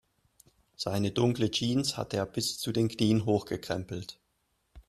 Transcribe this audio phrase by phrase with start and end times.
[0.77, 4.19] Seine dunkle Jeans hatte er bis zu den Knien hochgekrempelt.